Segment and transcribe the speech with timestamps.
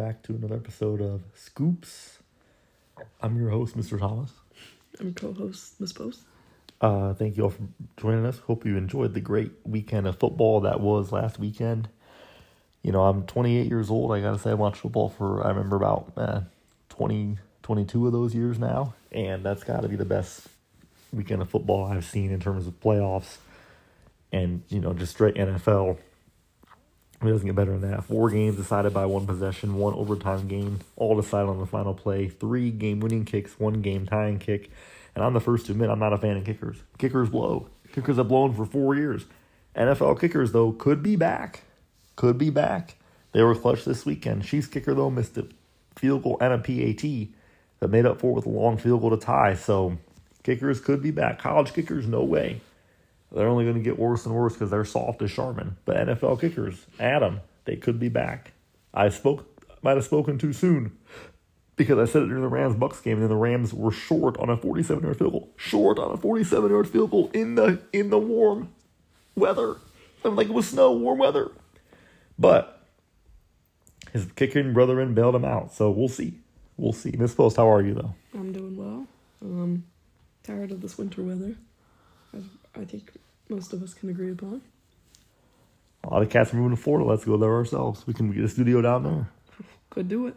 [0.00, 2.20] back to another episode of Scoops.
[3.20, 3.98] I'm your host, Mr.
[3.98, 4.30] Thomas.
[4.98, 6.20] I'm co-host Miss Post.
[6.80, 7.64] Uh, thank you all for
[7.98, 8.38] joining us.
[8.38, 11.90] Hope you enjoyed the great weekend of football that was last weekend.
[12.82, 14.10] You know, I'm 28 years old.
[14.12, 16.40] I gotta say, I watched football for I remember about uh,
[16.88, 20.46] 20, 22 of those years now, and that's got to be the best
[21.12, 23.36] weekend of football I've seen in terms of playoffs
[24.32, 25.98] and you know just straight NFL.
[27.22, 28.04] It doesn't get better than that.
[28.04, 32.28] Four games decided by one possession, one overtime game, all decided on the final play.
[32.28, 34.70] Three game winning kicks, one game tying kick.
[35.14, 36.78] And I'm the first to admit I'm not a fan of kickers.
[36.96, 37.68] Kickers blow.
[37.92, 39.26] Kickers have blown for four years.
[39.76, 41.64] NFL kickers, though, could be back.
[42.16, 42.96] Could be back.
[43.32, 44.44] They were clutch this weekend.
[44.44, 45.46] Chiefs kicker, though, missed a
[45.96, 47.28] field goal and a PAT
[47.80, 49.54] that made up for it with a long field goal to tie.
[49.54, 49.98] So
[50.42, 51.38] kickers could be back.
[51.38, 52.60] College kickers, no way.
[53.32, 55.76] They're only going to get worse and worse because they're soft as Charmin.
[55.84, 58.52] But NFL kickers, Adam, they could be back.
[58.92, 59.46] I spoke,
[59.82, 60.96] might have spoken too soon
[61.76, 64.36] because I said it during the Rams Bucs game, and then the Rams were short
[64.38, 65.48] on a 47 yard field goal.
[65.56, 68.72] Short on a 47 yard field goal in the in the warm
[69.34, 69.76] weather.
[70.24, 71.50] I'm like it was snow, warm weather.
[72.38, 72.82] But
[74.12, 76.34] his kicking brethren bailed him out, so we'll see.
[76.76, 77.12] We'll see.
[77.16, 78.14] Miss Post, how are you though?
[78.34, 79.06] I'm doing well.
[79.42, 79.84] Um,
[80.42, 81.56] tired of this winter weather.
[82.74, 83.12] I, think
[83.48, 84.62] most of us can agree upon.
[86.04, 87.08] A lot of cats are moving to Florida.
[87.08, 88.06] Let's go there ourselves.
[88.06, 89.28] We can get a studio down there.
[89.90, 90.36] Could do it.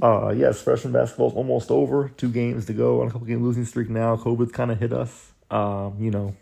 [0.00, 2.08] Uh, yes, freshman basketball's almost over.
[2.16, 4.16] Two games to go on a couple game losing streak now.
[4.16, 5.32] COVID's kind of hit us.
[5.50, 6.34] Um, you know,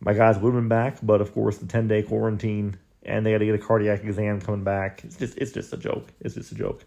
[0.00, 2.78] my guys would have been back, but of course the ten day quarantine
[3.08, 5.02] and they got to get a cardiac exam coming back.
[5.04, 6.08] It's just it's just a joke.
[6.20, 6.84] It's just a joke.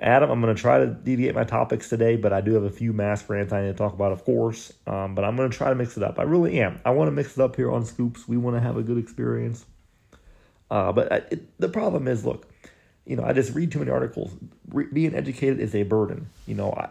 [0.00, 2.70] Adam, I'm going to try to deviate my topics today, but I do have a
[2.70, 4.72] few mask rants I need to talk about, of course.
[4.86, 6.18] Um, but I'm going to try to mix it up.
[6.18, 6.80] I really am.
[6.84, 8.26] I want to mix it up here on Scoops.
[8.26, 9.64] We want to have a good experience.
[10.70, 12.50] Uh, but I, it, the problem is, look,
[13.04, 14.32] you know, I just read too many articles.
[14.68, 16.30] Re- being educated is a burden.
[16.46, 16.88] You know, I,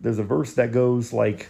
[0.00, 1.48] there's a verse that goes like,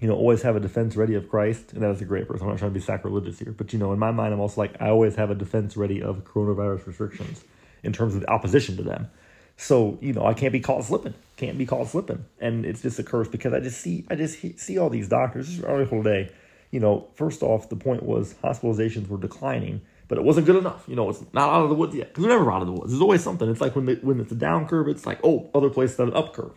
[0.00, 2.40] you know, always have a defense ready of Christ, and that is a great verse.
[2.40, 4.60] I'm not trying to be sacrilegious here, but you know, in my mind, I'm also
[4.60, 7.44] like, I always have a defense ready of coronavirus restrictions
[7.82, 9.08] in terms of opposition to them.
[9.56, 11.14] So you know, I can't be caught slipping.
[11.36, 14.58] Can't be caught slipping, and it's just a curse because I just see, I just
[14.58, 15.54] see all these doctors.
[15.54, 16.30] This article today.
[16.70, 20.84] You know, first off, the point was hospitalizations were declining but it wasn't good enough.
[20.86, 22.72] You know, it's not out of the woods yet because we're never out of the
[22.72, 22.90] woods.
[22.90, 23.48] There's always something.
[23.50, 26.14] It's like when when it's a down curve, it's like oh, other places have an
[26.14, 26.52] up curve,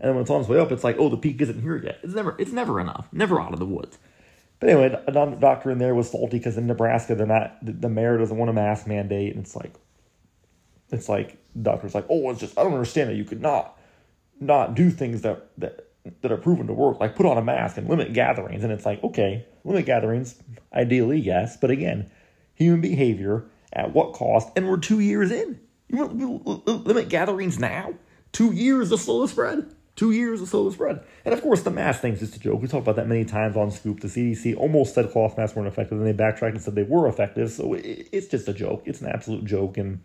[0.00, 1.76] and then when it's on its way up, it's like oh, the peak isn't here
[1.76, 1.98] yet.
[2.02, 3.08] It's never it's never enough.
[3.12, 3.98] Never out of the woods.
[4.60, 8.16] But anyway, another doctor in there was salty because in Nebraska they're not the mayor
[8.18, 9.74] doesn't want a mask mandate, and it's like
[10.90, 13.78] it's like doctor's like oh, it's just I don't understand that you could not
[14.40, 15.88] not do things that that
[16.20, 18.62] that are proven to work, like put on a mask and limit gatherings.
[18.62, 20.40] And it's like, okay, limit gatherings,
[20.72, 21.56] ideally, yes.
[21.56, 22.10] But again,
[22.54, 24.50] human behavior at what cost?
[24.56, 25.58] And we're two years in.
[25.88, 27.94] You want limit gatherings now?
[28.32, 29.74] Two years to slow spread.
[29.96, 31.04] Two years to slow spread.
[31.24, 32.60] And of course, the mask thing's just a joke.
[32.60, 34.00] We talked about that many times on Scoop.
[34.00, 37.06] The CDC almost said cloth masks weren't effective, and they backtracked and said they were
[37.06, 37.50] effective.
[37.52, 38.82] So it's just a joke.
[38.86, 39.78] It's an absolute joke.
[39.78, 40.02] And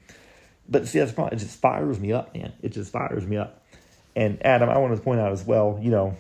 [0.69, 1.37] but see, that's the problem.
[1.37, 2.53] It just fires me up, man.
[2.61, 3.63] It just fires me up.
[4.15, 5.79] And Adam, I wanted to point out as well.
[5.81, 6.17] You know,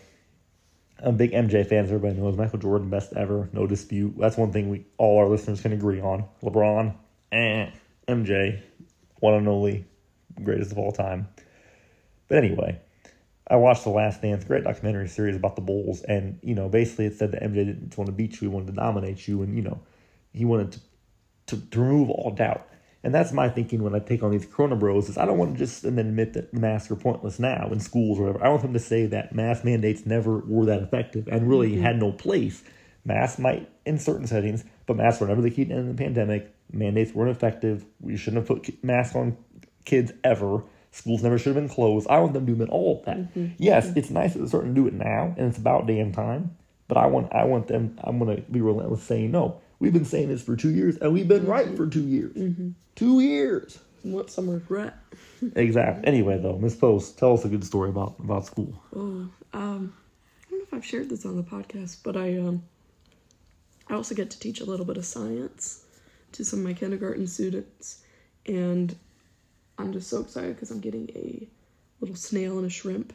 [0.99, 2.37] I'm a big MJ fan, as everybody knows.
[2.37, 4.15] Michael Jordan, best ever, no dispute.
[4.17, 6.25] That's one thing we all our listeners can agree on.
[6.43, 6.95] LeBron,
[7.31, 7.69] eh,
[8.07, 8.61] MJ,
[9.19, 9.85] one and only,
[10.43, 11.27] greatest of all time.
[12.27, 12.79] But anyway,
[13.47, 17.05] I watched The Last Dance, great documentary series about the Bulls, and you know, basically
[17.05, 19.55] it said that MJ didn't want to beat you, he wanted to dominate you, and
[19.55, 19.79] you know,
[20.33, 20.79] he wanted to
[21.47, 22.67] to, to remove all doubt.
[23.03, 25.53] And that's my thinking when I take on these Corona Bros is I don't want
[25.53, 28.45] to just and then admit that masks are pointless now in schools or whatever.
[28.45, 31.83] I want them to say that mask mandates never were that effective and really mm-hmm.
[31.83, 32.61] had no place.
[33.05, 36.53] Masks might in certain settings, but masks were never the key to end the pandemic.
[36.71, 37.85] Mandates weren't effective.
[38.01, 39.37] We shouldn't have put masks on
[39.85, 40.63] kids ever.
[40.91, 42.07] Schools never should have been closed.
[42.09, 43.17] I want them doing all of that.
[43.17, 43.47] Mm-hmm.
[43.57, 43.99] Yes, mm-hmm.
[43.99, 46.57] it's nice that they're starting to do it now, and it's about damn time.
[46.87, 47.97] But I want I want them.
[48.03, 49.61] I'm gonna be relentless saying no.
[49.79, 51.51] We've been saying this for two years, and we've been mm-hmm.
[51.51, 52.35] right for two years.
[52.35, 52.71] Mm-hmm.
[52.95, 53.79] Two years.
[54.03, 54.97] What some regret.
[55.55, 56.05] exactly.
[56.05, 58.73] Anyway, though, Miss Post, tell us a good story about about school.
[58.95, 59.93] Oh, um,
[60.45, 62.63] I don't know if I've shared this on the podcast, but I um,
[63.87, 65.85] I also get to teach a little bit of science
[66.33, 68.03] to some of my kindergarten students,
[68.45, 68.95] and
[69.77, 71.47] I'm just so excited because I'm getting a
[72.01, 73.13] little snail and a shrimp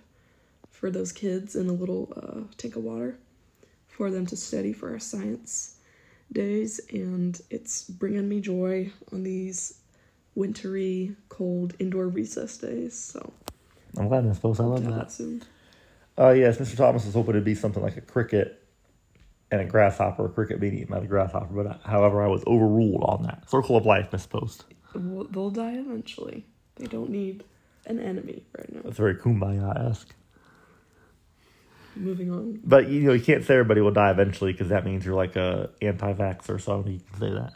[0.71, 3.19] for those kids and a little uh, tank of water
[3.87, 5.77] for them to study for our science
[6.33, 9.81] days, and it's bringing me joy on these
[10.35, 12.99] wintry, cold indoor recess days.
[12.99, 13.33] So
[13.97, 14.61] I'm glad, Miss Post.
[14.61, 15.13] I love that.
[15.13, 15.43] Soon.
[16.19, 16.77] Uh, yes, Mr.
[16.77, 18.65] Thomas was hoping it'd be something like a cricket
[19.51, 22.43] and a grasshopper, a cricket being eaten by the grasshopper, but I, however, I was
[22.47, 23.49] overruled on that.
[23.49, 24.65] Circle of life, Miss Post.
[24.95, 26.45] They'll die eventually.
[26.77, 27.45] They don't need
[27.87, 28.81] an enemy right now.
[28.85, 30.15] That's very kumbaya esque.
[31.97, 32.61] Moving on.
[32.65, 35.37] But you know, you can't say everybody will die eventually because that means you're like
[35.37, 37.55] a anti-vaxxer, so I don't think you can say that.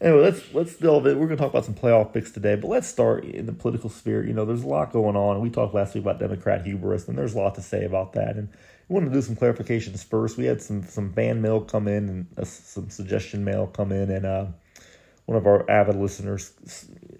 [0.00, 1.18] Anyway, let's let's delve in.
[1.18, 3.90] We're going to talk about some playoff picks today, but let's start in the political
[3.90, 4.26] sphere.
[4.26, 5.40] You know, there's a lot going on.
[5.42, 8.36] We talked last week about Democrat hubris, and there's a lot to say about that.
[8.36, 8.48] And
[8.88, 10.38] we wanted to do some clarifications first.
[10.38, 14.10] We had some some fan mail come in and uh, some suggestion mail come in,
[14.10, 14.46] and uh,
[15.30, 16.54] one of our avid listeners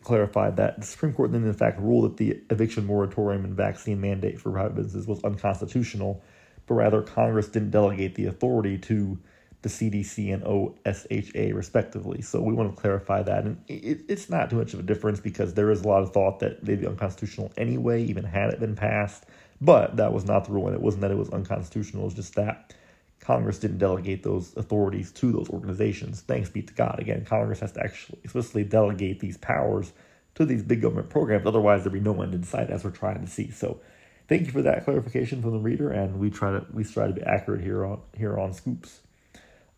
[0.02, 4.00] clarified that the Supreme Court then, in fact, ruled that the eviction moratorium and vaccine
[4.00, 6.20] mandate for private businesses was unconstitutional,
[6.66, 9.16] but rather Congress didn't delegate the authority to
[9.62, 12.20] the CDC and OSHA, respectively.
[12.20, 13.44] So we want to clarify that.
[13.44, 16.12] And it, it's not too much of a difference because there is a lot of
[16.12, 19.26] thought that they'd be unconstitutional anyway, even had it been passed.
[19.60, 22.14] But that was not the rule, and it wasn't that it was unconstitutional, it was
[22.14, 22.74] just that
[23.20, 26.22] Congress didn't delegate those authorities to those organizations.
[26.22, 26.98] Thanks be to God.
[26.98, 29.92] Again, Congress has to actually explicitly delegate these powers
[30.34, 31.46] to these big government programs.
[31.46, 33.50] Otherwise, there'd be no end in sight, as we're trying to see.
[33.50, 33.80] So,
[34.28, 37.12] thank you for that clarification from the reader, and we try to we try to
[37.12, 39.00] be accurate here on here on Scoops.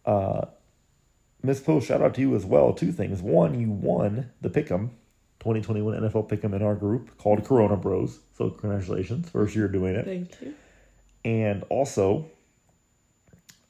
[0.06, 0.47] Uh,
[1.43, 2.73] Miss Post, shout out to you as well.
[2.73, 3.21] Two things.
[3.21, 4.91] One, you won the Pick'em
[5.41, 8.21] 2021 NFL Pick'em in our group called Corona Bros.
[8.38, 10.05] So congratulations, first year doing it.
[10.05, 10.55] Thank you.
[11.25, 12.31] And also,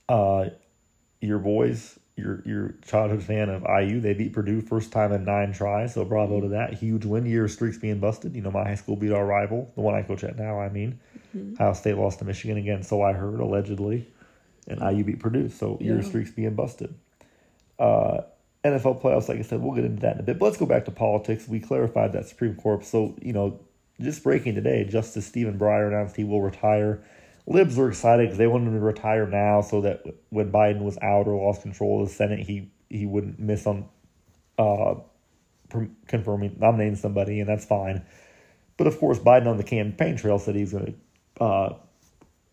[0.09, 0.47] uh,
[1.21, 5.53] your boys, your your childhood fan of IU, they beat Purdue first time in nine
[5.53, 5.95] tries.
[5.95, 7.27] So bravo to that huge win.
[7.27, 8.35] Year streaks being busted.
[8.35, 10.61] You know, my high school beat our rival, the one I coach at now.
[10.61, 11.01] I mean,
[11.35, 11.55] mm-hmm.
[11.55, 12.83] Ohio State lost to Michigan again.
[12.83, 14.07] So I heard allegedly,
[14.69, 15.49] and IU beat Purdue.
[15.49, 15.93] So yeah.
[15.93, 16.95] year streaks being busted.
[17.79, 18.23] Uh,
[18.65, 20.39] NFL playoffs, like I said, we'll get into that in a bit.
[20.39, 21.49] But let's go back to politics.
[21.49, 22.85] We clarified that Supreme Court.
[22.85, 23.59] So you know,
[24.01, 27.03] just breaking today, Justice Stephen Breyer announced he will retire
[27.47, 30.99] libs were excited because they wanted him to retire now so that when Biden was
[31.03, 33.89] out or lost control of the Senate, he he wouldn't miss on
[34.59, 34.94] uh,
[36.06, 38.05] confirming nominating somebody, and that's fine.
[38.77, 40.94] But of course, Biden on the campaign trail said he's going
[41.39, 41.75] to uh,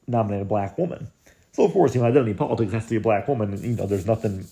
[0.08, 1.12] nominate a black woman.
[1.54, 3.54] So of course, you know, identity politics has to be a black woman.
[3.54, 4.46] And, you know, there's nothing,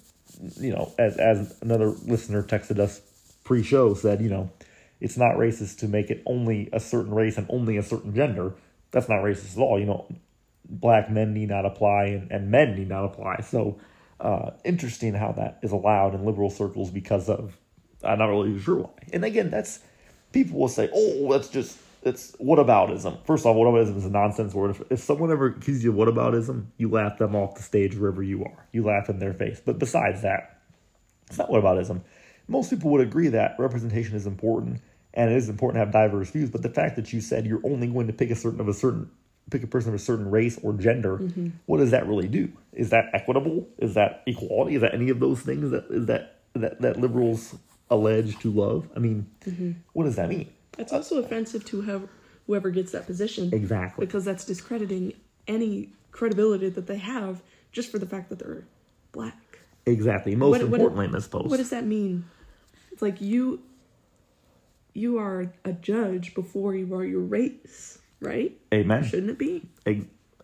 [0.59, 3.01] you know, as as another listener texted us
[3.43, 4.51] pre-show said, you know,
[4.99, 8.53] it's not racist to make it only a certain race and only a certain gender.
[8.91, 9.79] That's not racist at all.
[9.79, 10.15] You know,
[10.65, 13.41] black men need not apply and, and men need not apply.
[13.41, 13.79] So
[14.19, 17.57] uh, interesting how that is allowed in liberal circles because of
[18.03, 18.89] I'm not really sure why.
[19.13, 19.79] And again, that's
[20.31, 24.71] people will say, "Oh, that's just it's whataboutism." First off, whataboutism is a nonsense word.
[24.71, 28.21] If, if someone ever accuses you of whataboutism, you laugh them off the stage wherever
[28.21, 28.67] you are.
[28.71, 29.61] You laugh in their face.
[29.63, 30.61] But besides that,
[31.27, 32.01] it's not whataboutism.
[32.47, 34.79] Most people would agree that representation is important
[35.13, 36.49] and it is important to have diverse views.
[36.49, 38.73] But the fact that you said you're only going to pick a certain of a
[38.73, 39.09] certain
[39.49, 41.49] pick a person of a certain race or gender, mm-hmm.
[41.65, 42.51] what does that really do?
[42.73, 43.67] Is that equitable?
[43.77, 44.75] Is that equality?
[44.75, 47.55] Is that any of those things that is that that, that liberals
[47.89, 48.89] allege to love?
[48.95, 49.71] I mean, mm-hmm.
[49.93, 50.49] what does that mean?
[50.77, 52.07] It's also offensive to have
[52.45, 53.53] whoever gets that position.
[53.53, 54.05] Exactly.
[54.05, 55.13] Because that's discrediting
[55.47, 58.65] any credibility that they have just for the fact that they're
[59.11, 59.59] black.
[59.85, 60.35] Exactly.
[60.35, 61.49] Most what, importantly, what, Miss Post.
[61.49, 62.25] What does that mean?
[62.91, 63.61] It's like you
[64.93, 68.57] you are a judge before you are your race right?
[68.73, 69.03] Amen.
[69.03, 69.63] Shouldn't it be?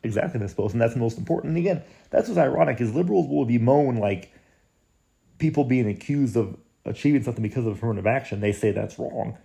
[0.03, 1.51] Exactly, Miss and that's the most important.
[1.51, 4.33] And again, that's what's ironic is liberals will bemoan like
[5.37, 8.41] people being accused of achieving something because of affirmative action.
[8.41, 9.37] They say that's wrong,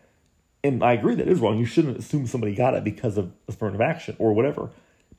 [0.65, 1.59] and I agree that is wrong.
[1.59, 4.71] You shouldn't assume somebody got it because of affirmative action or whatever.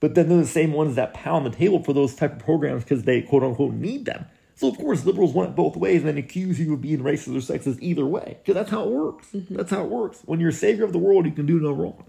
[0.01, 2.83] But then they're the same ones that pound the table for those type of programs
[2.83, 4.25] because they quote unquote need them.
[4.55, 7.29] So of course liberals want it both ways and then accuse you of being racist
[7.29, 8.37] or sexist either way.
[8.39, 9.27] Because that's how it works.
[9.33, 9.55] Mm-hmm.
[9.55, 10.21] That's how it works.
[10.25, 12.05] When you're savior of the world, you can do no wrong.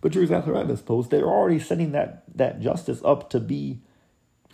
[0.00, 0.82] But you're exactly right, Ms.
[0.82, 1.10] Post.
[1.10, 3.80] They're already setting that, that justice up to be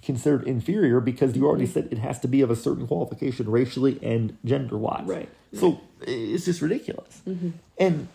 [0.02, 3.98] considered inferior because you already said it has to be of a certain qualification racially
[4.02, 5.06] and gender wise.
[5.06, 5.28] Right.
[5.52, 7.22] So it's just ridiculous.
[7.26, 7.50] Mm-hmm.
[7.78, 8.08] And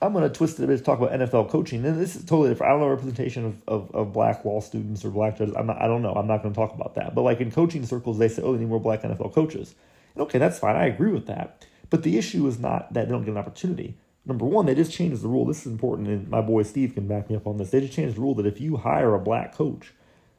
[0.00, 1.84] I'm going to twist it a bit to talk about NFL coaching.
[1.84, 2.70] And this is totally different.
[2.70, 5.54] I don't know representation of, of, of black law students or black judges.
[5.56, 6.12] I'm not, I don't know.
[6.12, 7.14] I'm not going to talk about that.
[7.14, 9.74] But like in coaching circles, they say, oh, they need more black NFL coaches.
[10.14, 10.76] And okay, that's fine.
[10.76, 11.64] I agree with that.
[11.88, 13.96] But the issue is not that they don't get an opportunity.
[14.24, 15.44] Number one, they just changed the rule.
[15.44, 17.70] This is important, and my boy Steve can back me up on this.
[17.70, 19.92] They just changed the rule that if you hire a black coach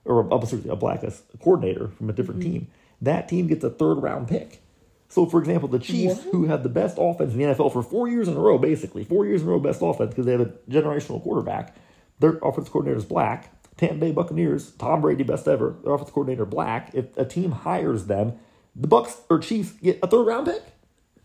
[0.06, 1.04] or a, a black
[1.42, 2.52] coordinator from a different mm-hmm.
[2.52, 2.68] team,
[3.02, 4.62] that team gets a third round pick.
[5.10, 6.32] So, for example, the Chiefs, what?
[6.32, 9.04] who had the best offense in the NFL for four years in a row, basically
[9.04, 11.76] four years in a row, best offense because they have a generational quarterback.
[12.20, 13.52] Their offense coordinator is black.
[13.78, 15.76] Tampa Bay Buccaneers, Tom Brady, best ever.
[15.84, 16.92] Their offense coordinator black.
[16.94, 18.40] If a team hires them,
[18.76, 20.64] the Bucs or Chiefs get a third round pick.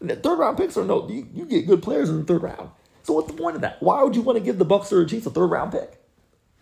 [0.00, 2.71] Third round picks are no, you, you get good players in the third round.
[3.02, 3.83] So what's the point of that?
[3.83, 5.99] Why would you want to give the Bucs or the Chiefs a third round pick?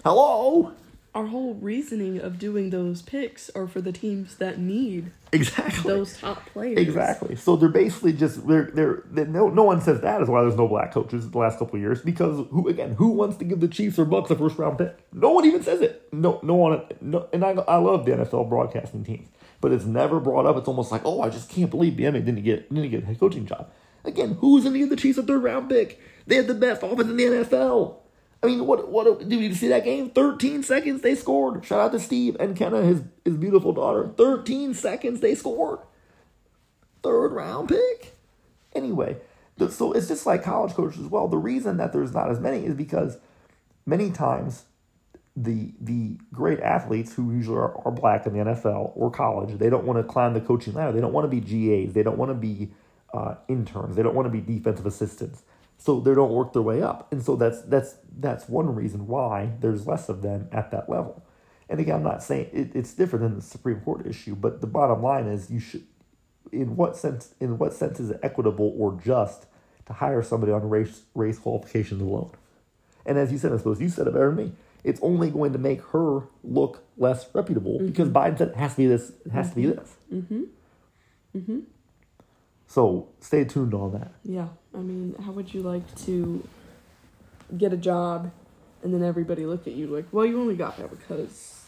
[0.05, 0.73] Hello,
[1.14, 5.90] our whole reasoning of doing those picks are for the teams that need Exactly.
[5.90, 6.78] those top players.
[6.78, 7.35] Exactly.
[7.37, 10.57] So they're basically just they're they're, they no no one says that is why there's
[10.57, 13.61] no black coaches the last couple of years because who again who wants to give
[13.61, 14.95] the Chiefs or Bucs a first round pick?
[15.12, 16.07] No one even says it.
[16.12, 19.26] No no one no and I I love the NFL broadcasting teams,
[19.60, 20.56] but it's never brought up.
[20.56, 23.20] It's almost like oh I just can't believe Bieniemy didn't get didn't get a head
[23.20, 23.70] coaching job.
[24.04, 26.00] Again, who's going to give the Chiefs a third round pick?
[26.26, 27.96] They had the best offense in the NFL.
[28.42, 30.10] I mean, what what did you see that game?
[30.10, 31.64] 13 seconds they scored.
[31.64, 34.08] Shout out to Steve and Kenna, his his beautiful daughter.
[34.16, 35.80] 13 seconds they scored.
[37.02, 38.16] Third round pick.
[38.75, 39.16] Anyway,
[39.70, 41.28] so it's just like college coaches as well.
[41.28, 43.18] The reason that there's not as many is because
[43.86, 44.64] many times
[45.37, 49.69] the the great athletes who usually are, are black in the NFL or college, they
[49.69, 50.93] don't want to climb the coaching ladder.
[50.93, 51.93] They don't want to be GAs.
[51.93, 52.71] They don't want to be
[53.12, 53.97] uh, interns.
[53.97, 55.43] They don't want to be defensive assistants.
[55.78, 59.52] So they don't work their way up, and so that's that's that's one reason why
[59.61, 61.23] there's less of them at that level.
[61.69, 64.66] And again, I'm not saying it, it's different than the Supreme Court issue, but the
[64.66, 65.85] bottom line is you should,
[66.50, 69.47] in what sense, in what sense is it equitable or just
[69.85, 72.31] to hire somebody on race race qualifications alone?
[73.05, 74.52] And as you said, I suppose you said it better than me.
[74.85, 78.76] It's only going to make her look less reputable because Biden said it has to
[78.76, 79.12] be this.
[79.25, 79.97] It has to be this.
[80.12, 80.42] Mm-hmm.
[81.37, 81.59] Mm-hmm.
[82.66, 84.12] So stay tuned on that.
[84.25, 84.49] Yeah.
[84.75, 86.47] I mean, how would you like to
[87.56, 88.30] get a job
[88.83, 91.66] and then everybody look at you like, well, you only got that because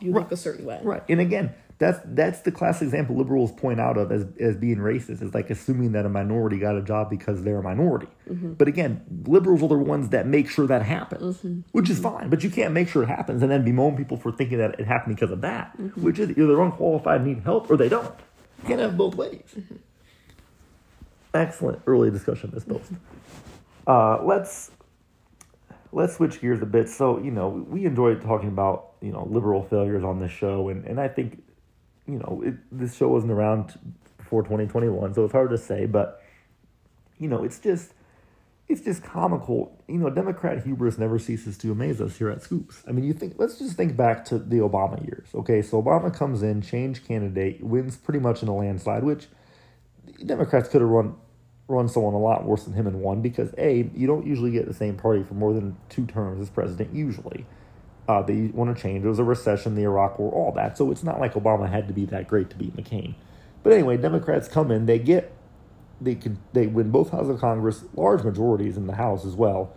[0.00, 0.80] you look a certain way.
[0.82, 1.02] Right.
[1.08, 5.22] And again, that's that's the classic example liberals point out of as, as being racist
[5.22, 8.08] is like assuming that a minority got a job because they're a minority.
[8.28, 8.54] Mm-hmm.
[8.54, 11.60] But again, liberals are the ones that make sure that happens, mm-hmm.
[11.72, 12.30] which is fine.
[12.30, 14.86] But you can't make sure it happens and then bemoan people for thinking that it
[14.86, 16.02] happened because of that, mm-hmm.
[16.02, 18.14] which is either they're unqualified, need help, or they don't.
[18.62, 19.56] You can't have both ways.
[21.34, 22.92] Excellent early discussion this post.
[23.86, 24.70] Uh, let's
[25.92, 26.88] let's switch gears a bit.
[26.88, 30.68] So, you know, we enjoy talking about, you know, liberal failures on this show.
[30.68, 31.42] And, and I think,
[32.06, 33.78] you know, it, this show wasn't around
[34.16, 35.86] before 2021, so it's hard to say.
[35.86, 36.22] But,
[37.18, 37.92] you know, it's just,
[38.68, 39.76] it's just comical.
[39.88, 42.82] You know, Democrat hubris never ceases to amaze us here at Scoops.
[42.88, 45.28] I mean, you think, let's just think back to the Obama years.
[45.34, 49.26] Okay, so Obama comes in, change candidate, wins pretty much in a landslide, which
[50.24, 51.16] Democrats could have run
[51.68, 54.66] run someone a lot worse than him and won because a you don't usually get
[54.66, 57.44] the same party for more than two terms as president usually.
[58.08, 59.02] Uh, they want to change.
[59.02, 60.78] There was a recession, the Iraq War, all that.
[60.78, 63.14] So it's not like Obama had to be that great to beat McCain.
[63.62, 65.32] But anyway, Democrats come in, they get
[66.00, 69.72] they could they win both houses of Congress, large majorities in the House as well,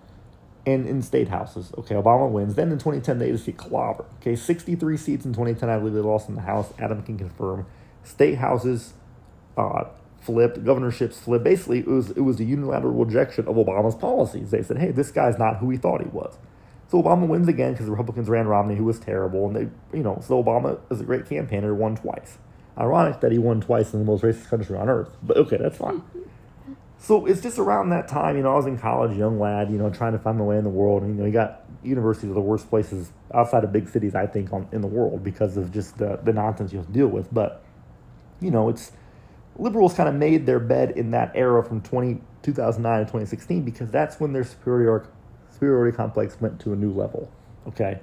[0.65, 1.71] and in state houses.
[1.77, 2.55] Okay, Obama wins.
[2.55, 4.05] Then in 2010 they just get clobbered.
[4.21, 5.69] Okay, 63 seats in 2010.
[5.69, 6.73] I believe they lost in the House.
[6.77, 7.65] Adam can confirm.
[8.03, 8.93] State houses
[9.57, 9.85] uh,
[10.21, 11.43] flipped, governorships flipped.
[11.43, 14.51] Basically, it was it was a unilateral rejection of Obama's policies.
[14.51, 16.37] They said, "Hey, this guy's not who we thought he was."
[16.89, 20.03] So Obama wins again because the Republicans ran Romney, who was terrible, and they, you
[20.03, 22.39] know, so Obama is a great campaigner, won twice.
[22.77, 25.77] Ironic that he won twice in the most racist country on earth, but okay, that's
[25.77, 26.01] fine.
[26.97, 29.77] So it's just around that time, you know, I was in college, young lad, you
[29.77, 31.01] know, trying to find my way in the world.
[31.01, 34.27] And, you know, you got universities are the worst places outside of big cities, I
[34.27, 37.07] think, on, in the world because of just the, the nonsense you have to deal
[37.07, 37.33] with.
[37.33, 37.63] But,
[38.41, 38.91] you know, it's
[39.57, 43.89] liberals kind of made their bed in that era from 20, 2009 to 2016 because
[43.89, 45.07] that's when their superiority,
[45.59, 47.29] superiority complex went to a new level.
[47.67, 47.99] Okay.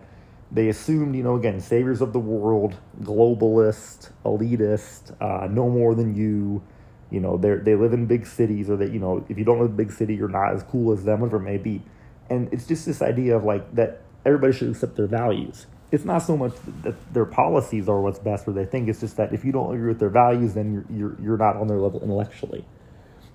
[0.52, 6.14] They assumed, you know, again, saviors of the world, globalist, elitist, uh, no more than
[6.14, 6.62] you.
[7.10, 9.58] You know, they they live in big cities, or that you know, if you don't
[9.58, 11.82] live in a big city, you're not as cool as them, whatever it may be.
[12.28, 15.66] And it's just this idea of like that everybody should accept their values.
[15.92, 19.16] It's not so much that their policies are what's best, or they think it's just
[19.16, 21.78] that if you don't agree with their values, then you're you're, you're not on their
[21.78, 22.64] level intellectually.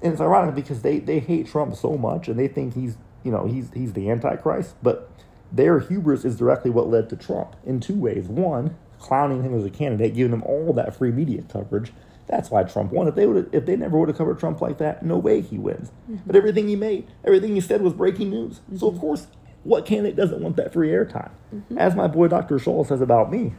[0.01, 3.31] And it's ironic because they, they hate Trump so much and they think he's you
[3.31, 5.09] know he's he's the antichrist, but
[5.51, 8.27] their hubris is directly what led to Trump in two ways.
[8.27, 11.91] One, clowning him as a candidate, giving him all that free media coverage.
[12.27, 13.07] That's why Trump won.
[13.07, 15.57] If they would if they never would have covered Trump like that, no way he
[15.57, 15.91] wins.
[16.09, 16.17] Mm-hmm.
[16.25, 18.61] But everything he made, everything he said was breaking news.
[18.77, 19.01] So of mm-hmm.
[19.01, 19.27] course,
[19.63, 21.31] what candidate doesn't want that free airtime?
[21.53, 21.77] Mm-hmm.
[21.77, 22.57] As my boy Dr.
[22.57, 23.53] Scholl says about me,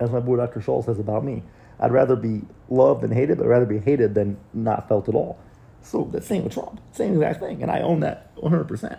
[0.00, 0.60] as my boy Dr.
[0.60, 1.42] Scholl says about me.
[1.78, 5.14] I'd rather be loved than hated, but I'd rather be hated than not felt at
[5.14, 5.38] all.
[5.86, 8.98] So the same with Trump, same exact thing, and I own that 100%.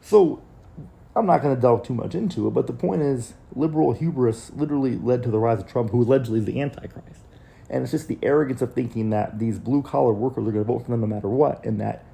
[0.00, 0.42] So
[1.14, 4.50] I'm not going to delve too much into it, but the point is, liberal hubris
[4.50, 7.20] literally led to the rise of Trump, who allegedly is the Antichrist.
[7.70, 10.72] And it's just the arrogance of thinking that these blue collar workers are going to
[10.72, 12.04] vote for them no matter what, and that,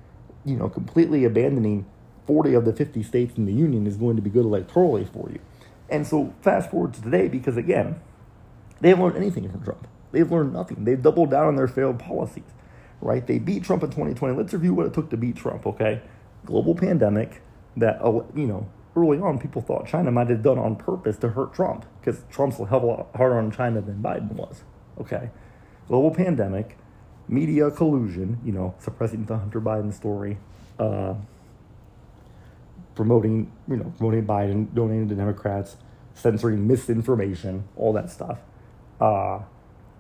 [0.45, 1.87] you know, completely abandoning
[2.27, 5.31] 40 of the 50 states in the union is going to be good electorally for
[5.31, 5.41] you.
[5.89, 8.01] And so fast forward to today, because again,
[8.81, 9.89] they haven't learned anything from Trump.
[10.13, 10.85] They've learned nothing.
[10.85, 12.45] They've doubled down on their failed policies,
[13.05, 13.27] right?
[13.27, 14.37] They beat Trump in 2020.
[14.37, 16.03] Let's review what it took to beat Trump, okay?
[16.47, 17.43] Global pandemic
[17.77, 21.29] that, uh, you know, early on, people thought China might have done on purpose to
[21.29, 24.63] hurt Trump because Trump's a hell of a lot harder on China than Biden was.
[25.01, 25.31] Okay,
[25.87, 26.79] global pandemic,
[27.29, 30.39] media collusion, you know, suppressing the Hunter Biden story,
[30.79, 31.15] uh,
[32.95, 35.77] promoting, you know, promoting Biden, donating to Democrats,
[36.15, 38.39] censoring misinformation, all that stuff.
[39.01, 39.41] Uh,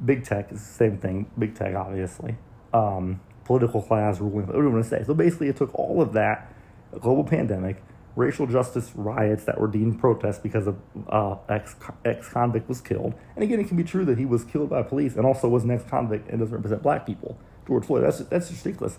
[0.04, 1.30] big tech is the same thing.
[1.38, 2.37] Big tech, obviously.
[2.75, 4.47] Um, political class ruling.
[4.47, 5.04] What do you want to say?
[5.04, 6.52] So basically, it took all of that,
[6.93, 7.83] a global pandemic,
[8.16, 10.76] racial justice riots that were deemed protests because of
[11.09, 13.14] uh, ex ex convict was killed.
[13.35, 15.64] And again, it can be true that he was killed by police and also was
[15.64, 17.38] an ex convict and doesn't represent black people.
[17.66, 18.04] George Floyd.
[18.04, 18.99] That's that's just ridiculous.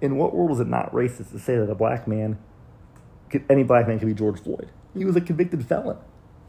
[0.00, 2.38] In what world was it not racist to say that a black man,
[3.30, 4.70] could, any black man, could be George Floyd?
[4.94, 5.96] He was a convicted felon.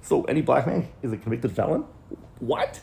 [0.02, 1.86] So any black man is a convicted felon?
[2.40, 2.82] What?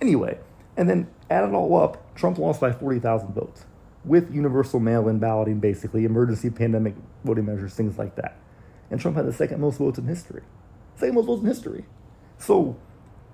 [0.00, 0.38] Anyway,
[0.78, 3.66] and then add it all up, Trump lost by 40,000 votes
[4.04, 6.94] with universal mail in balloting, basically, emergency pandemic
[7.24, 8.38] voting measures, things like that.
[8.88, 10.42] And Trump had the second most votes in history.
[10.94, 11.84] Second most votes in history.
[12.38, 12.76] So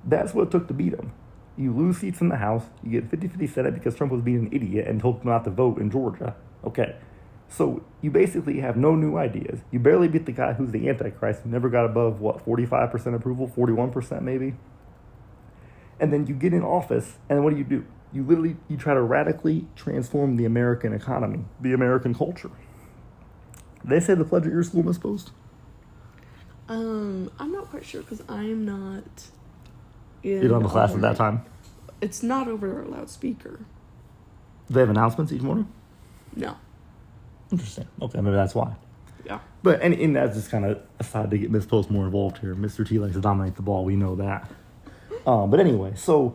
[0.04, 1.12] that's what it took to beat him.
[1.56, 4.46] You lose seats in the House, you get 50 50 Senate because Trump was being
[4.46, 6.34] an idiot and told them not to vote in Georgia.
[6.64, 6.96] Okay.
[7.48, 9.60] So you basically have no new ideas.
[9.70, 13.52] You barely beat the guy who's the Antichrist, who never got above, what, 45% approval,
[13.54, 14.54] 41% maybe?
[16.00, 17.84] And then you get in office and what do you do?
[18.12, 22.50] You literally you try to radically transform the american economy the american culture.
[23.84, 25.30] They say the pledge at your school miss post.
[26.68, 29.04] Um, I'm not quite sure because I am not.
[30.22, 31.44] In you don't have a class at that time?
[32.00, 33.60] It's not over a loudspeaker.
[34.70, 35.68] they have announcements each morning?
[36.34, 36.56] No.
[37.52, 37.86] interesting.
[38.00, 38.74] Okay maybe that's why.
[39.24, 39.40] Yeah.
[39.62, 42.54] but and, and that's just kind of aside to get miss post more involved here.
[42.54, 44.50] Mr t likes to dominate the ball we know that
[45.26, 46.34] um, but anyway so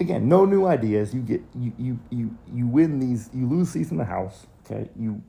[0.00, 1.14] again no new ideas.
[1.14, 4.90] You get you you you you win these you lose seats in the house okay?
[4.98, 5.22] You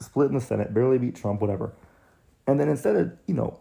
[0.00, 1.72] split in the senate barely beat trump whatever.
[2.46, 3.58] And then instead of you know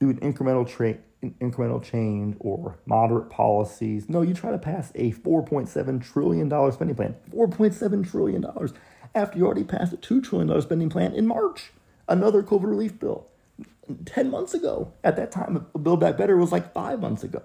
[0.00, 6.02] doing incremental tra- incremental change or moderate policies no you try to pass a 4.7
[6.02, 7.14] trillion dollar spending plan.
[7.30, 8.72] 4.7 trillion dollars
[9.14, 11.72] after you already passed a 2 trillion dollar spending plan in march.
[12.08, 13.29] Another covid relief bill
[14.04, 14.92] 10 months ago.
[15.04, 17.42] At that time, Build Back Better was like five months ago.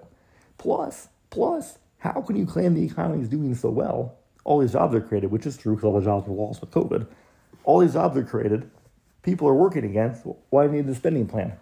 [0.58, 4.16] Plus, plus, how can you claim the economy is doing so well?
[4.44, 6.70] All these jobs are created, which is true because all the jobs were lost with
[6.70, 7.06] COVID.
[7.64, 8.70] All these jobs are created.
[9.22, 10.14] People are working again.
[10.14, 11.54] So why do you need the spending plan?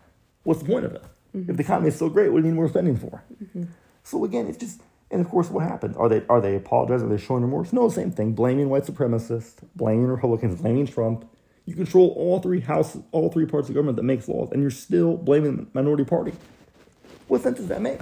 [0.43, 1.03] What's the point of it?
[1.35, 1.51] Mm-hmm.
[1.51, 3.25] If the economy is so great, what do you need more spending for?
[3.43, 3.65] Mm-hmm.
[4.03, 5.97] So again, it's just, and of course, what happened?
[5.97, 7.07] Are they are they apologizing?
[7.07, 7.73] Are they showing remorse?
[7.73, 8.35] No, same thing.
[8.35, 11.25] Blaming white supremacists, blaming Republicans, blaming Trump.
[11.67, 14.71] You control all three houses, all three parts of government that makes laws, and you're
[14.71, 16.33] still blaming the minority party.
[17.29, 18.01] What sense does that make?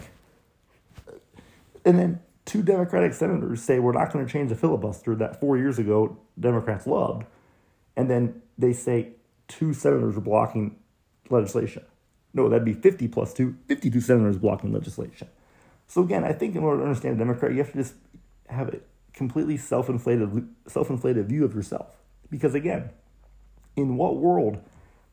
[1.85, 5.57] And then two Democratic senators say we're not going to change the filibuster that four
[5.57, 7.25] years ago Democrats loved,
[7.97, 9.11] and then they say
[9.49, 10.77] two senators are blocking
[11.31, 11.85] legislation.
[12.35, 15.29] No, that'd be 50 plus two, 52 senators blocking legislation.
[15.87, 17.95] So again, I think in order to understand a Democrat, you have to just
[18.49, 18.81] have a
[19.13, 21.89] completely self-inflated, self-inflated view of yourself.
[22.31, 22.91] Because again,
[23.77, 24.59] in what world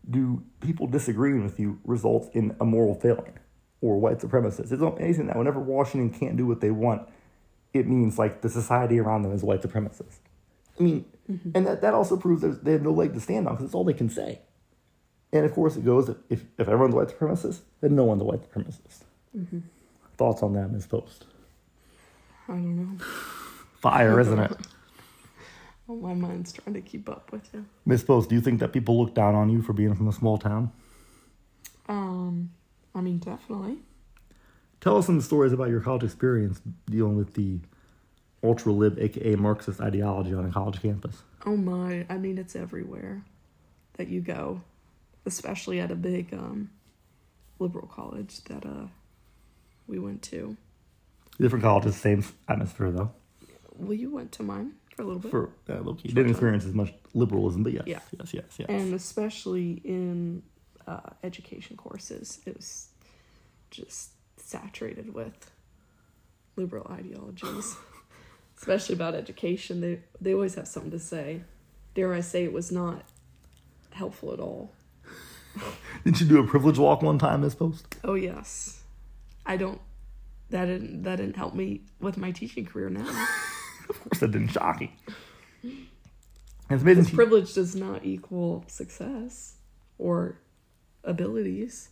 [0.10, 3.34] do people disagreeing with you result in a moral failing
[3.82, 4.72] or white supremacists?
[4.72, 7.08] It's amazing that whenever Washington can't do what they want,
[7.74, 10.20] it means like the society around them is white supremacist.
[10.80, 11.52] I mean, mm-hmm.
[11.54, 13.76] and that, that also proves there's, they have no leg to stand on because it's
[13.76, 14.42] all they can say.
[15.32, 18.26] And of course, it goes if, if, if everyone's white supremacist, then no one's a
[18.26, 19.04] white supremacist.
[19.38, 19.60] Mm-hmm.
[20.18, 20.88] Thoughts on that, Ms.
[20.88, 21.26] Post?
[22.48, 23.06] I don't know.
[23.80, 24.52] Fire, isn't it?
[25.90, 27.66] Well, my mind's trying to keep up with you.
[27.84, 30.14] Miss Post, do you think that people look down on you for being from a
[30.14, 30.72] small town?
[31.88, 32.52] Um,
[32.94, 33.78] I mean, definitely.
[34.82, 37.58] Tell us some stories about your college experience dealing with the
[38.44, 41.24] ultra lib, aka Marxist ideology on a college campus.
[41.48, 42.06] Oh my!
[42.08, 43.24] I mean, it's everywhere
[43.94, 44.62] that you go,
[45.26, 46.70] especially at a big um,
[47.58, 48.86] liberal college that uh
[49.88, 50.56] we went to.
[51.42, 53.12] Different colleges, same atmosphere though.
[53.76, 56.66] Well, you went to mine for a little bit, For uh, low key, didn't experience
[56.66, 58.00] as much liberalism, but yes, Yeah.
[58.20, 58.68] yes, yes, yes.
[58.70, 60.44] and especially in
[60.88, 62.90] uh, education courses, it was
[63.72, 65.52] just saturated with
[66.58, 67.78] liberal ideologies.
[68.58, 71.42] especially about education, they they always have something to say.
[71.96, 73.04] Dare I say, it was not
[73.92, 74.74] helpful at all.
[76.04, 77.56] Didn't you do a privilege walk one time, Ms.
[77.56, 77.96] Post?
[78.04, 78.84] Oh yes,
[79.46, 79.80] I don't.
[80.50, 83.08] That didn't that didn't help me with my teaching career now.
[83.90, 84.90] Of course, that didn't shock you.
[86.70, 87.04] It's amazing.
[87.04, 89.56] Because privilege does not equal success
[89.98, 90.40] or
[91.04, 91.90] abilities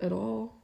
[0.00, 0.54] at all.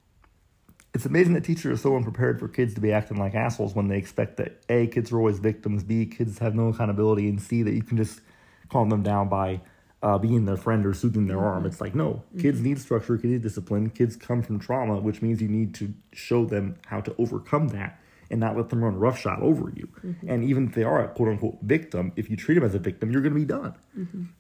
[0.93, 3.87] It's amazing that teachers are so unprepared for kids to be acting like assholes when
[3.87, 7.63] they expect that A, kids are always victims, B, kids have no accountability, and C,
[7.63, 8.21] that you can just
[8.69, 9.61] calm them down by
[10.03, 11.65] uh, being their friend or soothing their arm.
[11.65, 13.91] It's like, no, kids need structure, kids need discipline.
[13.91, 18.00] Kids come from trauma, which means you need to show them how to overcome that
[18.31, 19.89] and not let them run roughshod over you.
[20.29, 22.79] And even if they are a quote unquote victim, if you treat them as a
[22.79, 23.75] victim, you're going to be done.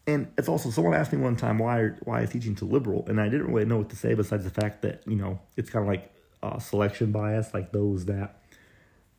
[0.06, 3.20] And it's also someone asked me one time why why is teaching to liberal, and
[3.20, 5.84] I didn't really know what to say besides the fact that you know it's kind
[5.84, 8.40] of like uh, selection bias, like those that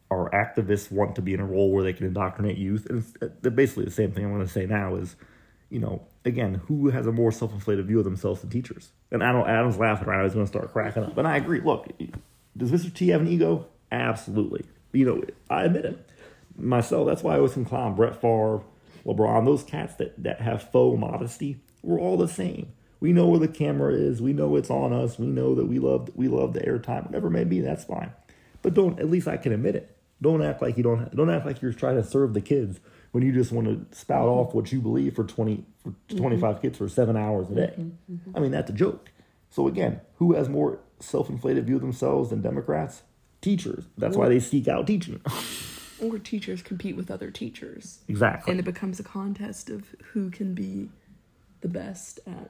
[0.09, 3.45] are activists want to be in a role where they can indoctrinate youth, and it's
[3.45, 5.15] uh, basically the same thing I'm going to say now is,
[5.69, 8.91] you know, again, who has a more self-inflated view of themselves than teachers?
[9.09, 10.19] And Adam, Adam's laughing right.
[10.19, 11.61] I was going to start cracking up, and I agree.
[11.61, 11.87] Look,
[12.57, 12.93] does Mr.
[12.93, 13.67] T have an ego?
[13.91, 14.65] Absolutely.
[14.93, 16.09] You know, I admit it.
[16.57, 18.61] Myself, that's why I always can clown Brett Favre,
[19.05, 21.59] LeBron, those cats that, that have faux modesty.
[21.81, 22.73] We're all the same.
[22.99, 24.21] We know where the camera is.
[24.21, 25.17] We know it's on us.
[25.17, 27.07] We know that we love we love the airtime.
[27.07, 28.11] Whatever it may be, that's fine.
[28.61, 29.97] But don't at least I can admit it.
[30.21, 32.79] Don't act like you don't don't act like you're trying to serve the kids
[33.11, 36.17] when you just want to spout off what you believe for 20 for mm-hmm.
[36.17, 37.73] 25 kids for 7 hours a day.
[37.77, 38.37] Mm-hmm.
[38.37, 39.11] I mean, that's a joke.
[39.49, 43.01] So again, who has more self-inflated view of themselves than Democrats?
[43.41, 43.85] Teachers.
[43.97, 45.21] That's why they seek out teaching.
[46.01, 47.99] Or teachers compete with other teachers.
[48.07, 48.49] exactly.
[48.49, 50.89] And it becomes a contest of who can be
[51.61, 52.49] the best at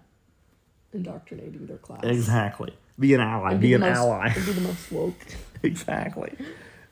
[0.93, 1.99] indoctrinating their class.
[2.04, 2.73] Exactly.
[2.97, 3.51] Be an ally.
[3.51, 4.34] And Be an most, ally.
[4.34, 5.25] be the most woke.
[5.63, 6.34] exactly.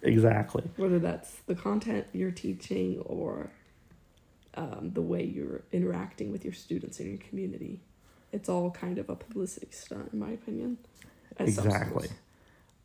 [0.01, 0.63] Exactly.
[0.75, 3.51] Whether that's the content you're teaching or
[4.55, 7.79] um, the way you're interacting with your students in your community.
[8.33, 10.77] It's all kind of a publicity stunt, in my opinion.
[11.39, 12.07] Exactly.
[12.07, 12.19] schools.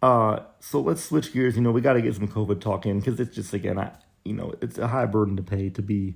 [0.03, 1.57] Uh, so let's switch gears.
[1.57, 3.93] You know, we got to get some COVID talk in because it's just again, I,
[4.25, 6.15] you know, it's a high burden to pay to be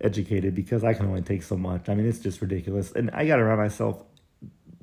[0.00, 1.88] educated because I can only take so much.
[1.88, 4.02] I mean, it's just ridiculous, and I got remind myself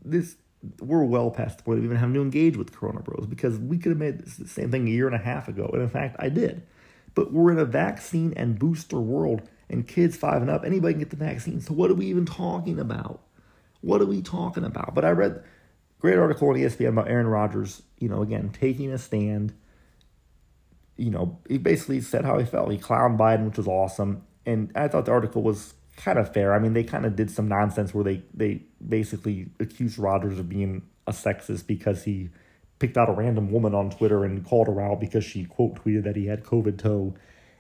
[0.04, 0.36] this.
[0.82, 3.78] We're well past the point of even having to engage with Corona Bros because we
[3.78, 6.18] could have made the same thing a year and a half ago, and in fact,
[6.20, 6.64] I did.
[7.16, 11.00] But we're in a vaccine and booster world, and kids five and up, anybody can
[11.00, 11.62] get the vaccine.
[11.62, 13.22] So what are we even talking about?
[13.82, 14.94] What are we talking about?
[14.96, 15.44] But I read
[16.00, 19.54] great article on ESPN about Aaron Rodgers, you know, again, taking a stand.
[20.98, 22.72] You know, he basically said how he felt.
[22.72, 24.24] He clowned Biden, which was awesome.
[24.46, 26.54] And I thought the article was kind of fair.
[26.54, 30.50] I mean, they kind of did some nonsense where they, they basically accused Rodgers of
[30.50, 32.30] being a sexist because he
[32.80, 36.04] picked out a random woman on Twitter and called her out because she quote tweeted
[36.06, 37.14] that he had COVID toe.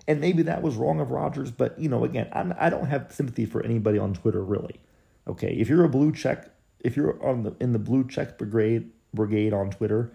[0.07, 3.11] And maybe that was wrong of Rodgers, but you know, again, I'm, I don't have
[3.11, 4.79] sympathy for anybody on Twitter really.
[5.27, 6.49] Okay, if you're a blue check,
[6.81, 10.11] if you're on the in the blue check brigade brigade on Twitter,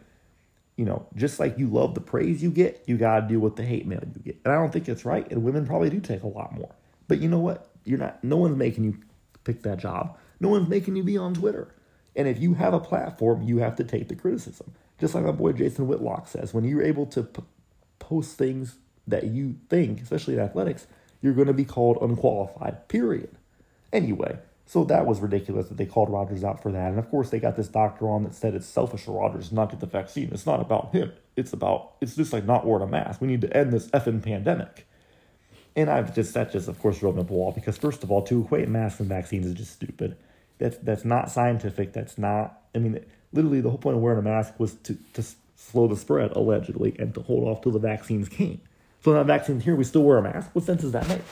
[0.77, 3.65] you know, just like you love the praise you get, you gotta deal with the
[3.65, 4.41] hate mail you get.
[4.45, 5.31] And I don't think it's right.
[5.31, 6.75] And women probably do take a lot more.
[7.09, 7.71] But you know what?
[7.85, 8.23] You're not.
[8.25, 8.99] No one's making you
[9.45, 10.17] pick that job.
[10.41, 11.75] No one's making you be on Twitter.
[12.17, 14.73] And if you have a platform, you have to take the criticism.
[15.01, 17.43] Just like my boy Jason Whitlock says, when you're able to p-
[17.99, 20.87] post things that you think, especially in athletics,
[21.21, 22.89] you're going to be called unqualified.
[22.89, 23.37] Period.
[23.93, 26.91] Anyway, so that was ridiculous that they called Rodgers out for that.
[26.91, 29.71] And of course, they got this doctor on that said it's selfish for Rodgers not
[29.71, 30.31] get the vaccine.
[30.33, 31.13] It's not about him.
[31.37, 33.21] It's about, it's just like not wearing a mask.
[33.21, 34.87] We need to end this effing pandemic.
[35.77, 38.23] And I've just, that just, of course, drove up a wall because, first of all,
[38.23, 40.17] to equate masks and vaccines is just stupid.
[40.59, 41.93] That's, that's not scientific.
[41.93, 45.25] That's not, I mean, literally, the whole point of wearing a mask was to, to
[45.57, 48.61] slow the spread, allegedly, and to hold off till the vaccines came.
[49.05, 50.51] So now vaccines here, we still wear a mask.
[50.53, 51.23] What sense does that make?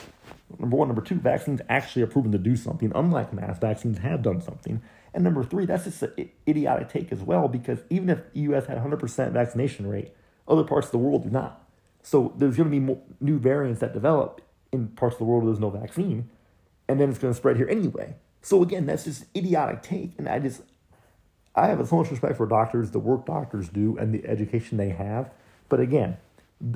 [0.59, 0.87] Number one.
[0.87, 2.91] Number two, vaccines actually are proven to do something.
[2.93, 4.81] Unlike mass vaccines have done something.
[5.13, 8.65] And number three, that's just an idiotic take as well because even if the U.S.
[8.65, 10.11] had 100% vaccination rate,
[10.47, 11.63] other parts of the world do not.
[12.01, 15.53] So there's going to be new variants that develop in parts of the world where
[15.53, 16.29] there's no vaccine,
[16.87, 18.15] and then it's going to spread here anyway.
[18.41, 20.63] So again, that's just idiotic take, and I just
[21.55, 24.89] I have so much respect for doctors, the work doctors do, and the education they
[24.89, 25.29] have.
[25.69, 26.17] But again,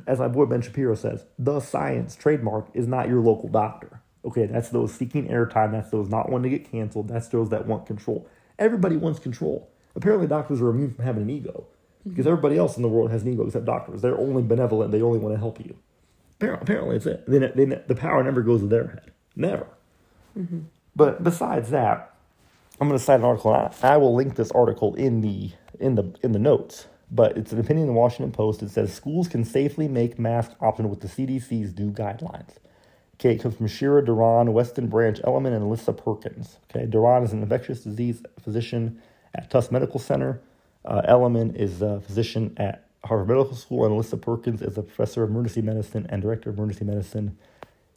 [0.06, 4.02] as my boy Ben Shapiro says, the science trademark is not your local doctor.
[4.26, 5.72] Okay, that's those seeking airtime.
[5.72, 7.08] That's those not wanting to get canceled.
[7.08, 8.28] That's those that want control.
[8.60, 9.70] Everybody wants control.
[9.96, 11.66] Apparently, doctors are immune from having an ego
[12.04, 12.34] because mm-hmm.
[12.34, 14.02] everybody else in the world has an ego except doctors.
[14.02, 14.92] They're only benevolent.
[14.92, 15.78] They only want to help you.
[16.36, 17.24] Apparently, apparently it's it.
[17.28, 19.12] Then, then the power never goes to their head.
[19.36, 19.68] Never.
[20.38, 20.62] Mm-hmm.
[20.96, 22.14] But besides that,
[22.80, 23.54] I'm going to cite an article.
[23.54, 26.88] I, I will link this article in the in the in the notes.
[27.10, 28.62] But it's an opinion in the Washington Post.
[28.62, 32.56] It says schools can safely make masks optional with the CDC's new guidelines.
[33.16, 36.58] Okay, it comes from Shira Doron, Weston Branch Element, and Elissa Perkins.
[36.70, 39.02] Okay, Doron is an infectious disease physician
[39.34, 40.42] at Tufts Medical Center.
[40.86, 41.02] Uh,
[41.56, 45.62] is a physician at Harvard Medical School, and Elissa Perkins is a professor of emergency
[45.62, 47.38] medicine and director of emergency medicine,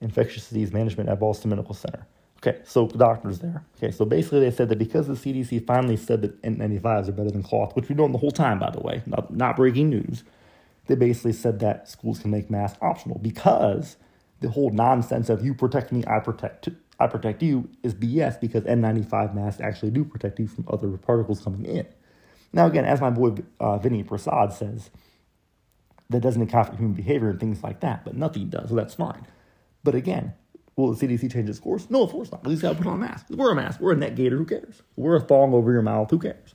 [0.00, 2.06] infectious disease management at Boston Medical Center.
[2.42, 3.62] Okay, so doctors there.
[3.76, 7.30] Okay, so basically they said that because the CDC finally said that N95s are better
[7.30, 10.24] than cloth, which we've known the whole time, by the way, not, not breaking news,
[10.86, 13.96] they basically said that schools can make masks optional because
[14.40, 18.64] the whole nonsense of you protect me, I protect I protect you is BS because
[18.64, 21.86] N95 masks actually do protect you from other particles coming in.
[22.52, 24.90] Now, again, as my boy uh, Vinay Prasad says,
[26.10, 28.94] that doesn't account for human behavior and things like that, but nothing does, so that's
[28.94, 29.26] fine.
[29.82, 30.34] But again,
[30.76, 31.88] will the CDC change its course?
[31.90, 32.40] No, of course not.
[32.40, 33.26] At least got to put on a mask.
[33.30, 33.80] Wear a mask.
[33.80, 34.36] Wear a neck gaiter.
[34.36, 34.82] Who cares?
[34.96, 36.10] Wear a thong over your mouth.
[36.10, 36.54] Who cares?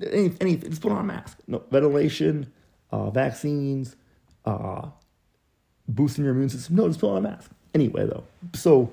[0.00, 0.70] Any, anything.
[0.70, 1.38] Just put on a mask.
[1.46, 2.52] No ventilation,
[2.90, 3.96] uh, vaccines,
[4.44, 4.88] uh,
[5.88, 6.76] boosting your immune system.
[6.76, 7.50] No, just put on a mask.
[7.74, 8.90] Anyway, though, so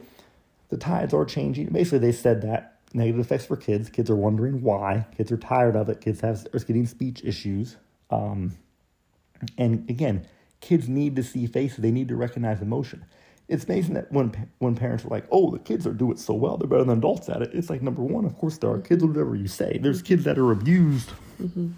[0.70, 1.68] the tides are changing.
[1.68, 3.90] Basically, they said that negative effects for kids.
[3.90, 5.06] Kids are wondering why.
[5.18, 6.02] Kids are tired of it.
[6.02, 7.78] Kids have are getting speech issues.
[8.10, 8.58] Um,
[9.58, 10.26] and again,
[10.62, 11.78] kids need to see faces.
[11.78, 13.06] They need to recognize emotion.
[13.50, 16.36] It's amazing that when when parents are like, "Oh, the kids are doing it so
[16.36, 18.80] well; they're better than adults at it." It's like number one, of course, there are
[18.80, 19.04] kids.
[19.04, 21.10] Whatever you say, there's kids that are abused
[21.42, 21.70] mm-hmm.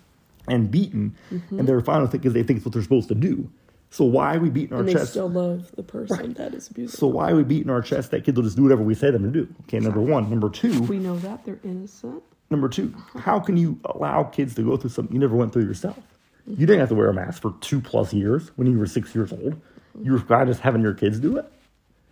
[0.49, 1.59] and beaten, mm-hmm.
[1.59, 3.49] and they're fine with it because they think it's what they're supposed to do.
[3.89, 4.89] So why are we beating our chest?
[4.89, 5.11] and they chest?
[5.11, 6.35] still love the person right.
[6.35, 6.97] that is abusing.
[6.97, 9.11] So why are we beating our chest that kids will just do whatever we say
[9.11, 9.53] them to do?
[9.63, 10.29] Okay, number one.
[10.29, 10.81] Number two.
[10.83, 12.21] We know that they're innocent.
[12.49, 12.93] Number two.
[13.17, 15.99] How can you allow kids to go through something you never went through yourself?
[16.47, 19.13] You didn't have to wear a mask for two plus years when you were six
[19.15, 19.61] years old.
[20.01, 21.51] You were just having your kids do it.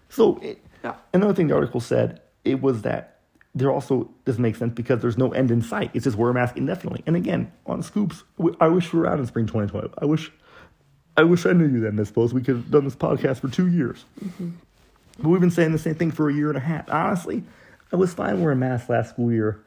[0.09, 0.95] So it, yeah.
[1.13, 3.19] another thing the article said it was that
[3.55, 5.91] there also doesn't make sense because there's no end in sight.
[5.93, 7.03] It's just wear a mask indefinitely.
[7.05, 8.23] And again, on scoops,
[8.59, 9.93] I wish we were out in spring 2020.
[9.97, 10.31] I wish,
[11.17, 12.33] I wish I knew you then, Miss Post.
[12.33, 14.05] We could have done this podcast for two years.
[14.23, 14.49] Mm-hmm.
[15.19, 16.89] But we've been saying the same thing for a year and a half.
[16.89, 17.43] Honestly,
[17.91, 19.63] I was fine wearing a mask last school year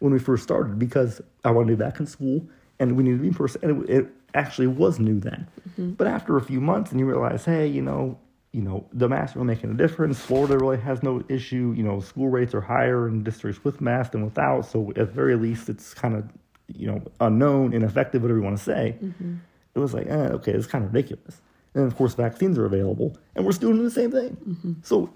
[0.00, 2.46] when we first started because I wanted to be back in school
[2.78, 3.60] and we needed to be in person.
[3.62, 5.46] And it, it actually was new then.
[5.70, 5.90] Mm-hmm.
[5.92, 8.18] But after a few months, and you realize, hey, you know,
[8.52, 10.18] you know, the masks are making a difference.
[10.18, 11.72] Florida really has no issue.
[11.76, 14.62] You know, school rates are higher in districts with masks than without.
[14.62, 16.28] So at the very least, it's kind of,
[16.66, 18.96] you know, unknown, ineffective, whatever you want to say.
[19.02, 19.36] Mm-hmm.
[19.74, 21.40] It was like, eh, okay, it's kind of ridiculous.
[21.74, 24.36] And of course, vaccines are available, and we're still doing the same thing.
[24.48, 24.72] Mm-hmm.
[24.82, 25.08] So,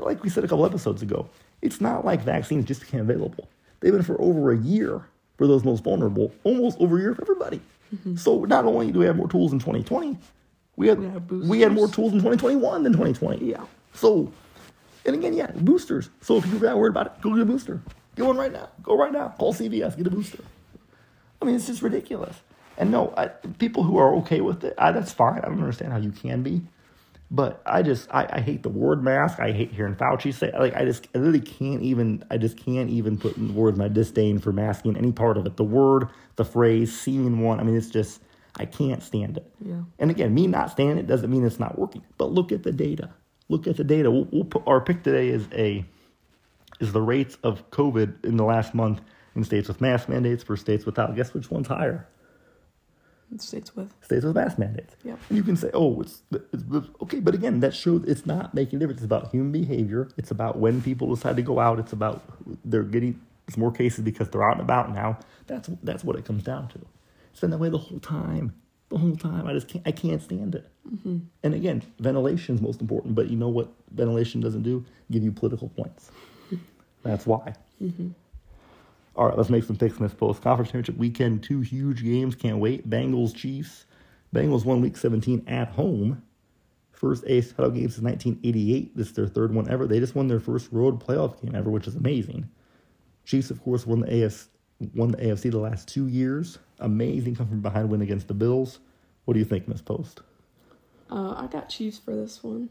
[0.00, 1.28] like we said a couple episodes ago,
[1.60, 3.46] it's not like vaccines just became available.
[3.80, 5.02] They've been for over a year
[5.36, 7.60] for those most vulnerable, almost over a year for everybody.
[7.94, 8.16] Mm-hmm.
[8.16, 10.16] So not only do we have more tools in 2020,
[10.76, 13.44] we had we, we had more tools in 2021 than 2020.
[13.44, 13.64] Yeah.
[13.94, 14.32] So,
[15.04, 16.10] and again, yeah, boosters.
[16.20, 17.80] So if you're that worried about it, go get a booster.
[18.16, 18.68] Get one right now.
[18.82, 19.28] Go right now.
[19.38, 19.96] Call CVS.
[19.96, 20.42] Get a booster.
[21.40, 22.36] I mean, it's just ridiculous.
[22.78, 25.38] And no, I, people who are okay with it, I, that's fine.
[25.38, 26.62] I don't understand how you can be.
[27.30, 29.40] But I just I, I hate the word mask.
[29.40, 32.90] I hate hearing Fauci say like I just I really can't even I just can't
[32.90, 35.56] even put in words my disdain for masking any part of it.
[35.56, 37.58] The word, the phrase, seeing one.
[37.58, 38.20] I mean, it's just
[38.56, 39.50] I can't stand it.
[39.64, 39.82] Yeah.
[39.98, 42.02] And again, me not standing it doesn't mean it's not working.
[42.18, 43.10] But look at the data.
[43.48, 44.10] Look at the data.
[44.10, 45.84] We'll, we'll put, our pick today is a
[46.80, 49.00] is the rates of COVID in the last month
[49.36, 51.14] in states with mask mandates for states without.
[51.14, 52.06] Guess which one's higher?
[53.38, 54.94] States with states with mask mandates.
[55.02, 55.16] Yeah.
[55.30, 56.64] And you can say, oh, it's, it's,
[57.02, 58.98] okay, but again, that shows it's not making a difference.
[58.98, 60.10] It's about human behavior.
[60.18, 61.78] It's about when people decide to go out.
[61.78, 62.22] It's about
[62.62, 65.18] they're getting it's more cases because they're out and about now.
[65.46, 66.80] That's that's what it comes down to.
[67.32, 68.54] It's been that way the whole time.
[68.90, 69.46] The whole time.
[69.46, 69.86] I just can't.
[69.86, 70.70] I can't stand it.
[70.88, 71.18] Mm-hmm.
[71.42, 73.14] And again, ventilation is most important.
[73.14, 73.72] But you know what?
[73.90, 76.10] Ventilation doesn't do give you political points.
[77.02, 77.54] That's why.
[77.82, 78.08] Mm-hmm.
[79.14, 80.42] All right, let's make some picks in this post.
[80.42, 82.34] Conference championship weekend, two huge games.
[82.34, 82.88] Can't wait.
[82.88, 83.84] Bengals, Chiefs.
[84.34, 86.22] Bengals won week 17 at home.
[86.92, 88.96] First AFC title game since 1988.
[88.96, 89.86] This is their third one ever.
[89.86, 92.48] They just won their first road playoff game ever, which is amazing.
[93.24, 94.46] Chiefs, of course, won the AFC,
[94.94, 96.58] won the AFC the last two years.
[96.82, 98.80] Amazing come from behind win against the Bills.
[99.24, 100.20] What do you think, Miss Post?
[101.10, 102.70] Uh, I got Chiefs for this one.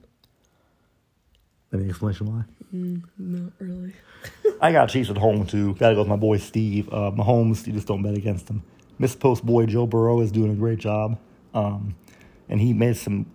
[1.74, 2.44] Any explanation why?
[2.74, 3.94] Mm, not really.
[4.62, 5.74] I got Chiefs at home too.
[5.76, 6.90] Got to go with my boy Steve.
[6.92, 8.64] Uh, Mahomes, you just don't bet against him.
[9.00, 11.18] Miss Post boy Joe Burrow is doing a great job,
[11.54, 11.96] um,
[12.50, 13.26] and he made some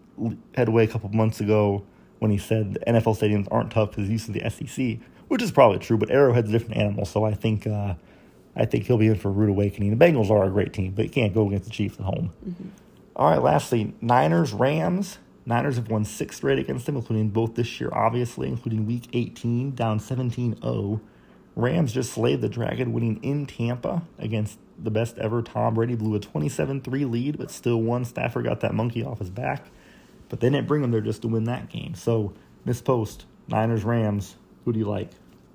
[0.54, 1.84] headway a couple months ago
[2.18, 5.42] when he said the NFL stadiums aren't tough because he's used to the SEC, which
[5.42, 5.96] is probably true.
[5.96, 7.94] But Arrowhead's a different animal, so I think uh,
[8.56, 9.96] I think he'll be in for a rude awakening.
[9.96, 12.30] The Bengals are a great team, but you can't go against the Chiefs at home.
[12.48, 12.68] Mm-hmm.
[13.14, 15.18] All right, lastly, Niners Rams.
[15.44, 19.74] Niners have won six straight against them, including both this year, obviously, including week 18,
[19.74, 21.00] down 17 0.
[21.54, 25.42] Rams just slayed the Dragon, winning in Tampa against the best ever.
[25.42, 28.04] Tom Brady blew a 27 3 lead, but still won.
[28.04, 29.66] Stafford got that monkey off his back.
[30.28, 31.94] But they didn't bring him there just to win that game.
[31.94, 35.10] So, Miss Post, Niners, Rams, who do you like?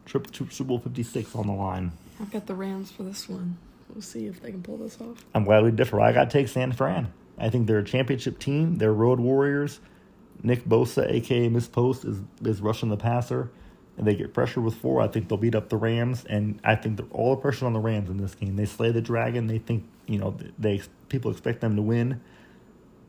[0.06, 1.92] Trip to Super Bowl 56 on the line.
[2.22, 3.58] I've got the Rams for this one.
[3.90, 5.26] We'll see if they can pull this off.
[5.34, 6.00] I'm glad we differ.
[6.00, 7.12] I got to take San Fran.
[7.38, 8.78] I think they're a championship team.
[8.78, 9.80] They're road warriors.
[10.44, 13.52] Nick Bosa, aka Miss Post, is is rushing the passer,
[13.98, 15.02] and they get pressure with four.
[15.02, 17.74] I think they'll beat up the Rams, and I think they're all the pressure on
[17.74, 18.56] the Rams in this game.
[18.56, 19.48] They slay the dragon.
[19.48, 22.22] They think you know they people expect them to win.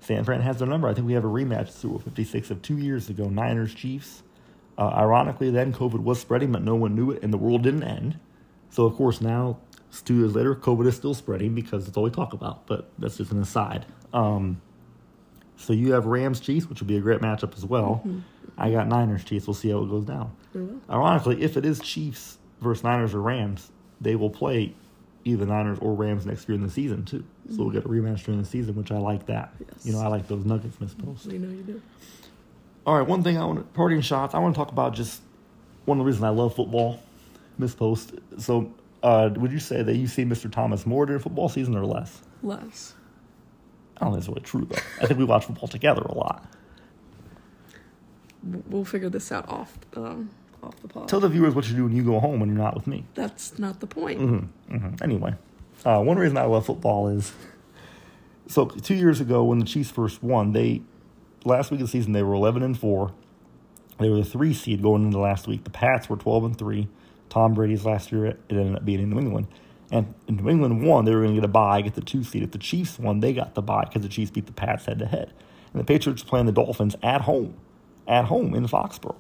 [0.01, 0.89] San Fran has their number.
[0.89, 4.25] I think we have a rematch through 56 of two years ago, Niners Chiefs.
[4.77, 7.85] Uh, ironically, then COVID was spreading, but no one knew it, and the world didn't
[7.85, 8.19] end.
[8.73, 9.59] So, of course, now
[10.05, 12.67] two years later, COVID is still spreading because it's all we talk about.
[12.67, 13.85] But that's just an aside.
[14.15, 14.61] Um,
[15.57, 18.03] so you have Rams Chiefs, which will be a great matchup as well.
[18.05, 18.21] Mm-hmm.
[18.57, 19.47] I got Niners Chiefs.
[19.47, 20.35] We'll see how it goes down.
[20.57, 20.91] Mm-hmm.
[20.91, 24.75] Ironically, if it is Chiefs versus Niners or Rams, they will play
[25.25, 27.25] either Niners or Rams next year in the season too.
[27.51, 27.77] So we'll mm-hmm.
[27.77, 29.53] get a rematch during the season, which I like that.
[29.61, 29.85] Yes.
[29.85, 31.27] You know, I like those nuggets, Miss Post.
[31.27, 31.83] You know you do.
[32.87, 34.35] All right, one thing I want to, parting shots.
[34.35, 35.21] I want to talk about just
[35.85, 37.01] one of the reasons I love football,
[37.63, 38.15] Miss Post.
[38.39, 38.73] So,
[39.03, 40.51] uh, would you say that you see Mr.
[40.53, 42.21] Thomas more during football season or less?
[42.43, 42.95] Less.
[43.97, 44.83] I don't think that's really true though.
[45.01, 46.45] I think we watch football together a lot.
[48.69, 50.31] We'll figure this out off um,
[50.63, 51.09] off the pod.
[51.09, 53.05] Tell the viewers what you do when you go home when you're not with me.
[53.15, 54.19] That's not the point.
[54.21, 55.35] hmm Anyway,
[55.85, 57.33] uh, one reason I love football is
[58.49, 60.83] so two years ago when the Chiefs first won, they
[61.45, 63.13] last week of the season they were eleven and four.
[63.99, 65.63] They were the three seed going into last week.
[65.63, 66.89] The Pats were twelve and three.
[67.33, 69.47] Tom Brady's last year it ended up being in New England,
[69.91, 71.07] and New England won.
[71.07, 72.43] They were going to get a bye, get the two seed.
[72.43, 74.99] If the Chiefs won, they got the bye because the Chiefs beat the Pats head
[74.99, 75.33] to head.
[75.73, 77.57] And the Patriots playing the Dolphins at home,
[78.07, 79.17] at home in Foxborough,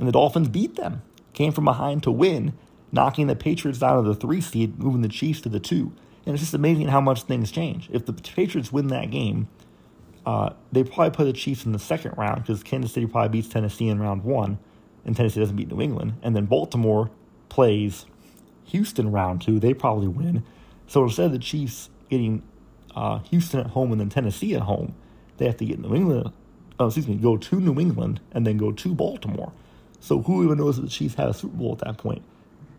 [0.00, 1.02] and the Dolphins beat them.
[1.34, 2.52] Came from behind to win,
[2.90, 5.92] knocking the Patriots down to the three seed, moving the Chiefs to the two.
[6.26, 7.88] And it's just amazing how much things change.
[7.92, 9.46] If the Patriots win that game,
[10.26, 13.48] uh, they probably play the Chiefs in the second round because Kansas City probably beats
[13.48, 14.58] Tennessee in round one,
[15.04, 16.14] and Tennessee doesn't beat New England.
[16.22, 17.10] And then Baltimore
[17.52, 18.06] plays
[18.64, 19.60] Houston round two.
[19.60, 20.42] They probably win.
[20.86, 22.42] So instead of the Chiefs getting
[22.96, 24.94] uh, Houston at home and then Tennessee at home,
[25.36, 26.32] they have to get New England.
[26.80, 29.52] Oh, excuse me, go to New England and then go to Baltimore.
[30.00, 32.22] So who even knows that the Chiefs had a Super Bowl at that point?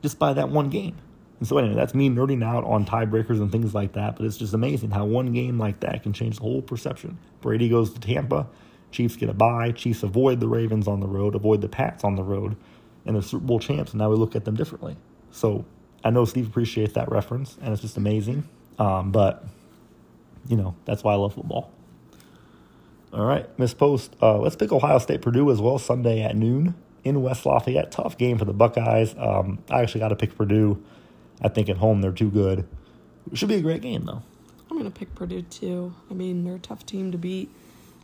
[0.01, 0.97] Just by that one game.
[1.37, 4.15] And so anyway, that's me nerding out on tiebreakers and things like that.
[4.15, 7.19] But it's just amazing how one game like that can change the whole perception.
[7.41, 8.47] Brady goes to Tampa,
[8.89, 12.15] Chiefs get a bye, Chiefs avoid the Ravens on the road, avoid the Pats on
[12.15, 12.57] the road,
[13.05, 13.91] and they're Super Bowl champs.
[13.91, 14.95] And now we look at them differently.
[15.31, 15.65] So
[16.03, 18.47] I know Steve appreciates that reference, and it's just amazing.
[18.79, 19.45] Um, but
[20.47, 21.71] you know that's why I love football.
[23.13, 24.15] All right, Miss Post.
[24.21, 27.91] Uh, let's pick Ohio State Purdue as well Sunday at noon in West Lafayette.
[27.91, 29.13] Tough game for the Buckeyes.
[29.17, 30.83] Um, I actually got to pick Purdue.
[31.41, 32.67] I think at home they're too good.
[33.31, 34.21] It should be a great game though.
[34.69, 35.93] I'm gonna pick Purdue too.
[36.09, 37.49] I mean, they're a tough team to beat.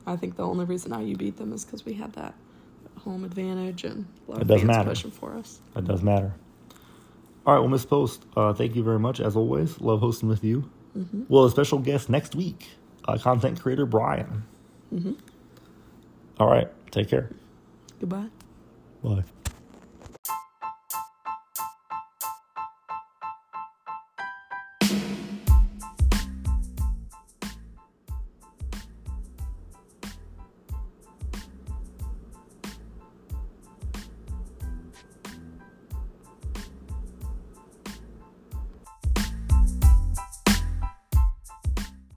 [0.05, 2.33] I think the only reason IU beat them is because we had that
[3.09, 4.89] home advantage and a lot It of does fans matter.
[4.89, 5.59] pushing for us.
[5.73, 6.33] That does matter.
[7.45, 9.79] All right, well, Miss Post, uh, thank you very much as always.
[9.81, 10.69] Love hosting with you.
[11.29, 12.67] Well, a special guest next week,
[13.07, 14.43] uh, content creator Brian.
[16.39, 17.29] All right, take care.
[17.99, 18.27] Goodbye.
[19.03, 19.23] Bye.